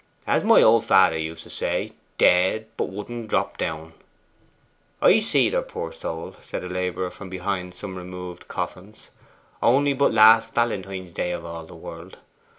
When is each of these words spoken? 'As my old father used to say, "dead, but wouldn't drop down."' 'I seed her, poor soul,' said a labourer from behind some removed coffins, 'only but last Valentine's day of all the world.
'As 0.25 0.43
my 0.43 0.63
old 0.63 0.83
father 0.83 1.15
used 1.15 1.43
to 1.43 1.51
say, 1.51 1.91
"dead, 2.17 2.65
but 2.75 2.89
wouldn't 2.89 3.27
drop 3.27 3.59
down."' 3.59 3.93
'I 4.99 5.19
seed 5.19 5.53
her, 5.53 5.61
poor 5.61 5.91
soul,' 5.91 6.35
said 6.41 6.63
a 6.63 6.67
labourer 6.67 7.11
from 7.11 7.29
behind 7.29 7.75
some 7.75 7.95
removed 7.95 8.47
coffins, 8.47 9.11
'only 9.61 9.93
but 9.93 10.11
last 10.11 10.55
Valentine's 10.55 11.13
day 11.13 11.31
of 11.31 11.45
all 11.45 11.67
the 11.67 11.75
world. 11.75 12.17